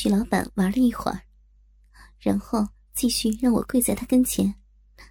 [0.00, 1.22] 许老板玩了一会儿，
[2.20, 2.64] 然后
[2.94, 4.54] 继续让我跪在他跟前，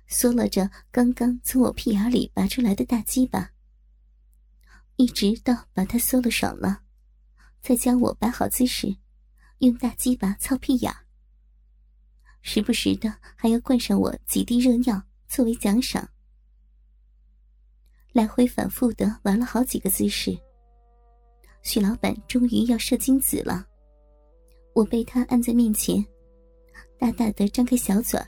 [0.08, 3.52] 嗦了着刚刚从我屁眼里拔出来的大鸡巴，
[4.96, 6.84] 一直到把他嗦了爽了，
[7.62, 8.96] 再将我摆好姿势，
[9.58, 10.96] 用大鸡巴操屁眼，
[12.42, 16.10] 时不时的还要灌上我几滴热尿作为奖赏，
[18.14, 20.40] 来回反复的玩了好几个姿势。
[21.62, 23.67] 许老板终于要射精子了，
[24.78, 26.06] 我被他按在面前，
[27.00, 28.22] 大大的张开小嘴，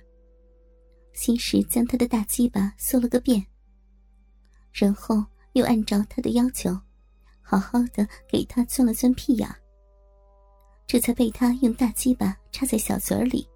[1.13, 3.45] 先是将他的大鸡巴嗦了个遍，
[4.73, 5.23] 然后
[5.53, 6.75] 又按照他的要求，
[7.43, 9.47] 好好的给他钻了钻屁眼，
[10.87, 13.47] 这才被他用大鸡巴插在小嘴里。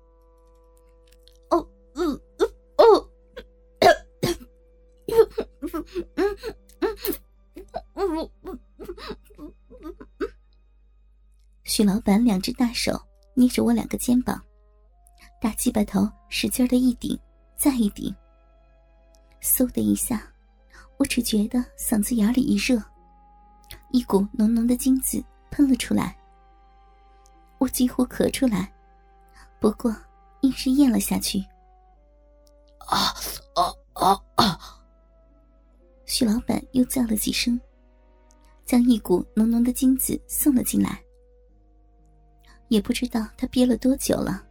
[11.75, 13.01] 许老板两只大手
[13.33, 14.39] 捏着我两个肩膀，
[15.41, 17.19] 大鸡巴头使劲的一顶，
[17.55, 18.15] 再一顶。
[19.41, 20.21] 嗖的一下，
[20.97, 22.79] 我只觉得嗓子眼里一热，
[23.89, 26.15] 一股浓浓的精子喷了出来。
[27.57, 28.71] 我几乎咳出来，
[29.59, 29.91] 不过
[30.41, 31.39] 硬是咽了下去。
[32.85, 33.15] 啊
[33.55, 34.59] 啊啊啊！
[36.05, 37.59] 许老板又叫了几声，
[38.63, 41.02] 将一股浓浓的精子送了进来。
[42.69, 44.43] 也不知道他憋了多久了，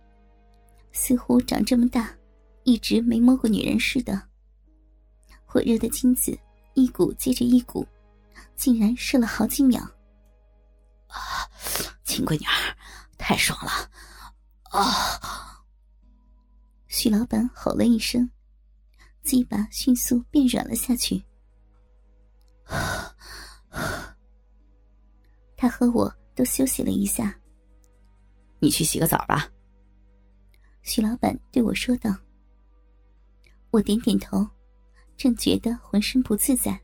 [0.93, 2.15] 似乎长这么大，
[2.65, 4.29] 一直没摸过女人似的。
[5.45, 6.39] 火热的精子
[6.75, 7.87] 一股接着一股，
[8.57, 9.83] 竟然射了好几秒。
[11.09, 11.19] 啊，
[12.05, 12.77] 亲闺女儿，
[13.19, 13.91] 太爽了！
[14.71, 15.65] 啊！
[16.89, 18.31] 许老板吼了一声，
[19.23, 21.23] 鸡巴迅速变软了下去。
[25.57, 27.39] 他和我都休息了一下。
[28.63, 29.51] 你去洗个澡吧。”
[30.83, 32.17] 徐老板对我说道。
[33.73, 34.47] 我点点头，
[35.17, 36.81] 正觉得浑身不自在。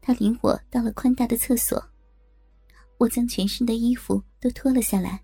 [0.00, 1.82] 他领我到了宽大的厕所，
[2.98, 5.22] 我将全身的衣服都脱了下来，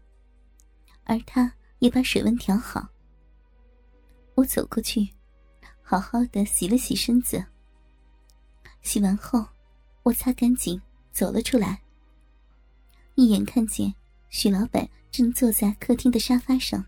[1.05, 2.87] 而他也把水温调好。
[4.35, 5.09] 我走过去，
[5.83, 7.45] 好好的洗了洗身子。
[8.83, 9.45] 洗完后，
[10.03, 10.81] 我擦干净，
[11.13, 11.83] 走了出来。
[13.17, 13.95] 一眼看见
[14.31, 14.89] 许老板。
[15.13, 16.87] 正坐在客厅的沙发上，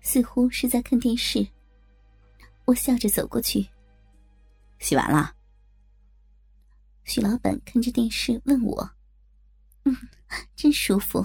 [0.00, 1.46] 似乎是在看电视。
[2.64, 3.68] 我笑着走过去，
[4.78, 5.36] 洗完了。
[7.04, 8.90] 许老板看着电视问我
[9.84, 9.94] ：“嗯，
[10.56, 11.24] 真舒服。”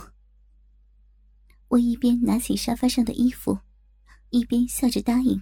[1.69, 3.57] 我一边拿起沙发上的衣服，
[4.31, 5.41] 一边笑着答应：“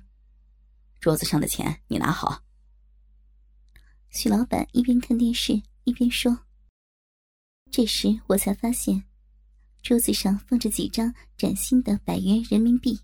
[1.01, 2.43] 桌子上的钱你拿好。”
[4.09, 6.45] 许老板一边看电视一边说。
[7.71, 9.03] 这时我才发现。
[9.83, 12.97] 桌子上放着几张崭新的百元人民币，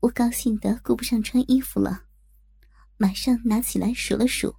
[0.00, 2.06] 我高兴的顾不上穿衣服了，
[2.96, 4.56] 马上拿起来数了数。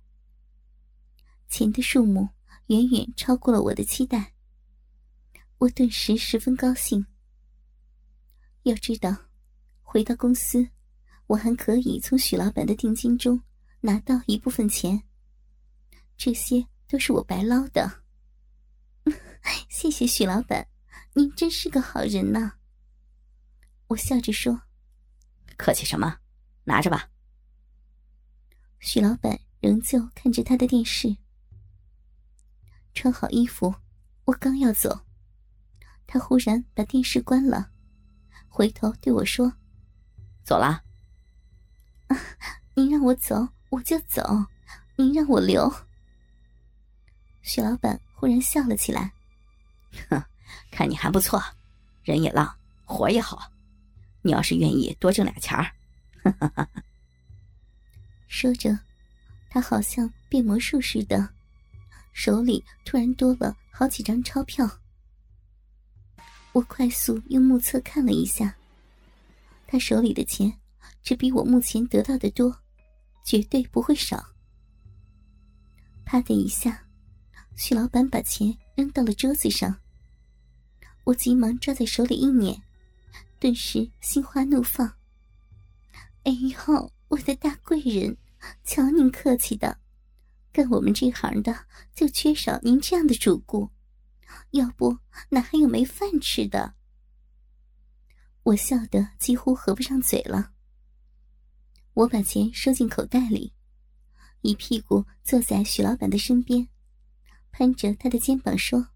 [1.49, 2.29] 钱的数目
[2.67, 4.35] 远远超过了我的期待，
[5.57, 7.03] 我顿时十分高兴。
[8.61, 9.25] 要知道，
[9.81, 10.69] 回到公司，
[11.25, 13.41] 我还可以从许老板的定金中
[13.81, 15.01] 拿到一部分钱，
[16.15, 18.03] 这些都是我白捞的。
[19.69, 20.67] 谢谢许老板，
[21.13, 22.53] 您真是个好人呐。
[23.87, 24.61] 我笑着说
[25.57, 26.17] ：“客气什么，
[26.65, 27.09] 拿着吧。”
[28.79, 31.17] 许老板仍旧看着他的电视。
[32.93, 33.73] 穿好衣服，
[34.25, 35.05] 我刚要走，
[36.05, 37.71] 他忽然把电视关了，
[38.47, 39.53] 回头对我说
[40.43, 40.83] ：“走了。
[42.75, 44.21] ”“您让我走，我就走；
[44.97, 45.71] 您让我留。”
[47.41, 49.13] 许老板忽然笑了起来。
[50.09, 50.23] 哼，
[50.71, 51.41] 看你还不错，
[52.03, 52.53] 人也浪，
[52.85, 53.51] 活也好。
[54.21, 55.71] 你要是愿意多挣俩钱儿，
[58.27, 58.77] 说着，
[59.49, 61.29] 他好像变魔术似的，
[62.13, 64.69] 手里突然多了好几张钞票。
[66.51, 68.55] 我快速用目测看了一下，
[69.67, 70.51] 他手里的钱
[71.01, 72.53] 只比我目前得到的多，
[73.23, 74.23] 绝对不会少。
[76.05, 76.83] 啪的一下。
[77.55, 79.81] 许老板把钱扔到了桌子上，
[81.03, 82.61] 我急忙抓在手里一捻，
[83.37, 84.87] 顿时心花怒放。
[86.23, 88.15] 哎呦，我的大贵人，
[88.63, 89.81] 瞧您客气的，
[90.53, 93.69] 干我们这行的就缺少您这样的主顾，
[94.51, 94.97] 要不
[95.27, 96.73] 哪还有没饭吃的？
[98.43, 100.53] 我笑得几乎合不上嘴了。
[101.95, 103.51] 我把钱收进口袋里，
[104.39, 106.69] 一屁股坐在许老板的身边。
[107.51, 108.89] 攀着他的肩膀说：“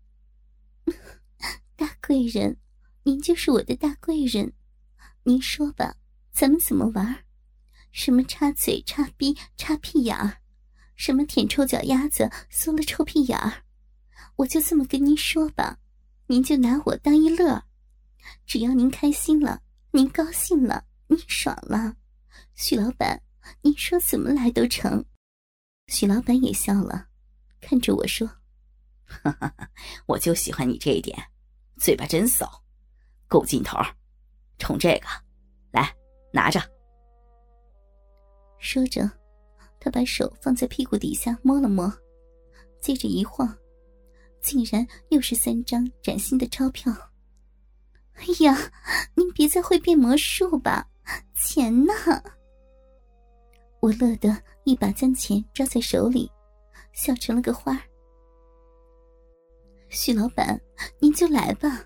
[1.75, 2.57] 大贵。”人，
[3.03, 4.53] 您就是我的大贵人，
[5.23, 5.95] 您说吧，
[6.31, 7.25] 咱们怎么玩？
[7.91, 10.37] 什么插嘴、插逼、插屁眼儿，
[10.95, 13.63] 什么舔臭脚丫子、缩了臭屁眼儿，
[14.37, 15.79] 我就这么跟您说吧，
[16.27, 17.65] 您就拿我当一乐，
[18.45, 19.61] 只要您开心了，
[19.91, 21.95] 您高兴了，您爽了，
[22.55, 23.21] 许老板，
[23.61, 25.05] 您说怎么来都成。
[25.87, 27.07] 许老板也笑了，
[27.59, 28.29] 看着我说
[30.07, 31.17] ：“我就喜欢你这一点，
[31.77, 32.49] 嘴巴真骚，
[33.27, 33.77] 够劲头。
[34.59, 35.07] 冲这个，
[35.71, 35.93] 来
[36.31, 36.61] 拿着。”
[38.59, 39.09] 说着，
[39.79, 41.91] 他把手放在屁股底下摸了摸，
[42.79, 43.57] 接着一晃，
[44.41, 46.93] 竟然又是三张崭新的钞票。
[48.13, 48.55] 哎呀，
[49.15, 50.87] 您别再会变魔术吧，
[51.35, 51.93] 钱呢？
[53.81, 54.29] 我乐得
[54.63, 56.31] 一把将钱抓在手里，
[56.93, 57.81] 笑成了个花儿。
[59.93, 60.59] 许老板，
[60.99, 61.79] 您就来吧。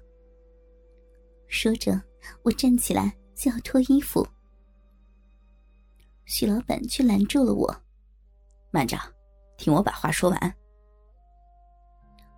[1.47, 2.01] 说着，
[2.41, 4.25] 我站起来就要脱衣服。
[6.23, 7.81] 许老板却拦住了我
[8.71, 8.97] ：“慢着，
[9.57, 10.55] 听我把话说完。”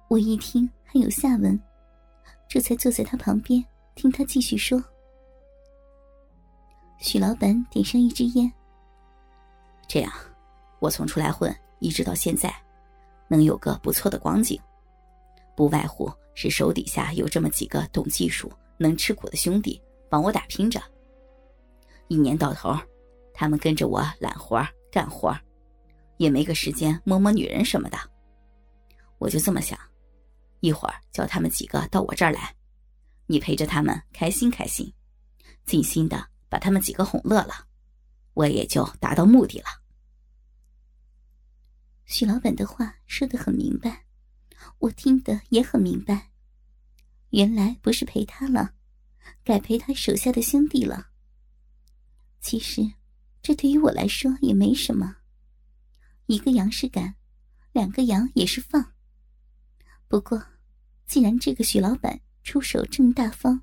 [0.09, 1.57] 我一听还有下文，
[2.47, 3.63] 这才坐在他旁边
[3.93, 4.83] 听他继续说。
[6.97, 8.51] 许老板点上一支烟。
[9.87, 10.11] 这样，
[10.79, 12.51] 我从出来混一直到现在，
[13.27, 14.59] 能有个不错的光景，
[15.59, 19.77] 不外乎是手底下有这么几个懂技术、能吃苦的兄弟
[20.09, 20.81] 帮我打拼着。
[22.07, 22.73] 一年到头。
[23.33, 25.37] 他们跟着我揽活干活
[26.17, 27.97] 也没个时间摸摸女人什么的。
[29.17, 29.77] 我就这么想，
[30.61, 32.55] 一会儿叫他们几个到我这儿来，
[33.27, 34.93] 你陪着他们开心开心，
[35.65, 37.65] 尽心的把他们几个哄乐了，
[38.33, 39.67] 我也就达到目的了。
[42.05, 44.05] 许老板的话说的很明白，
[44.77, 46.29] 我听得也很明白，
[47.31, 48.73] 原来不是陪他了，
[49.43, 51.07] 改陪他手下的兄弟了。
[52.39, 52.93] 其实。
[53.41, 55.15] 这对于我来说也没什么，
[56.25, 57.15] 一个羊是赶，
[57.71, 58.93] 两个羊也是放。
[60.09, 60.45] 不过，
[61.07, 63.61] 既然这个许老板出手这么大方，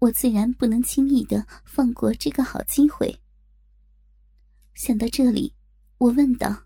[0.00, 3.22] 我自然不能轻易的放过这个好机会。
[4.74, 5.54] 想到这里，
[5.98, 6.64] 我问道：“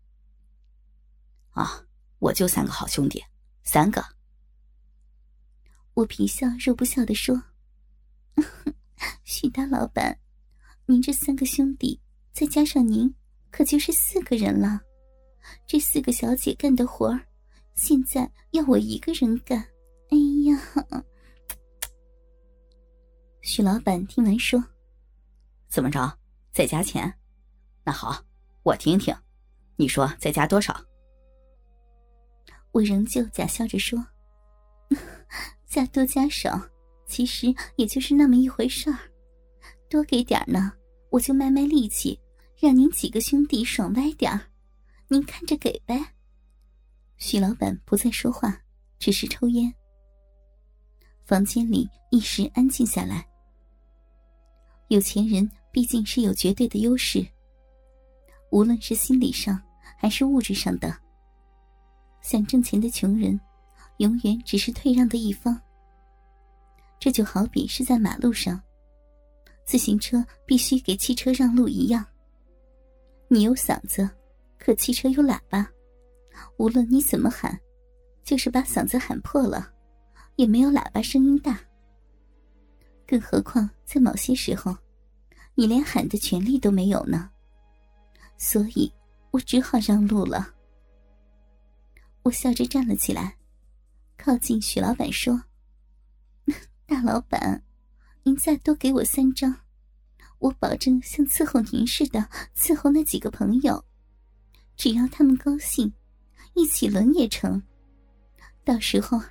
[1.52, 1.86] 啊，
[2.20, 3.24] 我就三个好兄弟，
[3.64, 4.04] 三个。”
[5.96, 7.42] 我皮笑肉不笑的说。
[9.24, 10.18] 许大老板，
[10.86, 12.00] 您这三个兄弟
[12.32, 13.14] 再加上您，
[13.52, 14.82] 可就是四个人了。
[15.66, 17.26] 这四个小姐干的活儿，
[17.76, 19.60] 现在要我一个人干。
[20.10, 21.04] 哎呀！
[23.42, 24.64] 许老板听完说
[25.70, 26.20] ：“怎么着？
[26.52, 27.14] 再加钱？
[27.84, 28.24] 那好，
[28.64, 29.16] 我听听，
[29.76, 30.80] 你说再加多少？”
[32.72, 34.06] 我仍旧假笑着说
[35.68, 36.62] ：“加多加少。”
[37.10, 39.00] 其实也就是那么一回事儿，
[39.90, 40.72] 多给点呢，
[41.10, 42.20] 我就卖卖力气，
[42.60, 44.40] 让您几个兄弟爽歪点儿，
[45.08, 46.00] 您看着给呗。
[47.18, 48.62] 许老板不再说话，
[49.00, 49.74] 只是抽烟。
[51.26, 53.28] 房间里一时安静下来。
[54.90, 57.26] 有钱人毕竟是有绝对的优势，
[58.52, 59.62] 无论是心理上
[59.98, 60.96] 还是物质上的。
[62.22, 63.40] 想挣钱的穷人，
[63.98, 65.60] 永远只是退让的一方。
[67.00, 68.62] 这就好比是在马路上，
[69.66, 72.06] 自行车必须给汽车让路一样。
[73.30, 74.10] 你有嗓子，
[74.58, 75.70] 可汽车有喇叭，
[76.58, 77.58] 无论你怎么喊，
[78.24, 79.72] 就是把嗓子喊破了，
[80.36, 81.60] 也没有喇叭声音大。
[83.08, 84.76] 更何况在某些时候，
[85.56, 87.30] 你连喊的权利都没有呢。
[88.40, 88.92] 所以
[89.30, 90.56] 我只好让路了。
[92.24, 93.38] 我笑着站了起来，
[94.18, 95.44] 靠近许老板说。
[96.88, 97.64] 大老板，
[98.24, 99.56] 您再多给我三张，
[100.40, 103.84] 我保证像伺候您似的伺候那几个朋友，
[104.76, 105.94] 只要他们高兴，
[106.56, 107.62] 一起轮也成。
[108.64, 109.22] 到时候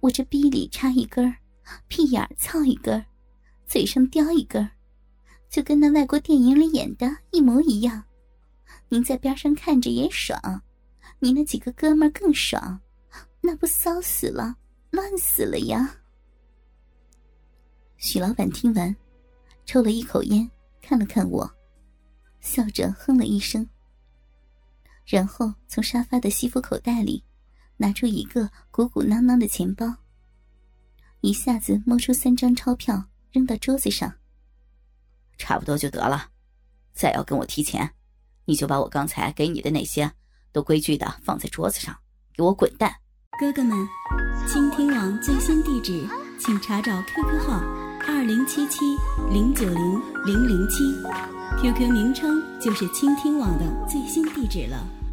[0.00, 1.34] 我这逼里插一根，
[1.88, 3.04] 屁眼儿操一根，
[3.64, 4.68] 嘴上叼一根，
[5.48, 8.04] 就跟那外国电影里演的一模一样。
[8.88, 10.62] 您在边上看着也爽，
[11.18, 12.80] 你那几个哥们更爽，
[13.40, 14.56] 那不骚死了，
[14.90, 15.96] 乱死了呀！
[17.96, 18.94] 许老板听完，
[19.64, 20.48] 抽了一口烟，
[20.80, 21.50] 看了看我，
[22.40, 23.68] 笑着哼了一声，
[25.04, 27.24] 然后从沙发的西服口袋里
[27.76, 29.86] 拿出一个鼓鼓囊囊的钱包，
[31.22, 34.14] 一下子摸出三张钞票扔到桌子上。
[35.38, 36.30] 差不多就得了，
[36.92, 37.92] 再要跟我提钱，
[38.46, 40.10] 你就把我刚才给你的那些
[40.52, 41.94] 都规矩的放在桌子上，
[42.34, 42.90] 给我滚蛋！
[43.38, 43.76] 哥哥们，
[44.48, 47.60] 倾听网最新地址，请查找 QQ 号
[48.08, 48.96] 二零七七
[49.30, 50.84] 零九零零零七
[51.60, 55.05] ，QQ 名称就是倾听网的最新地址了。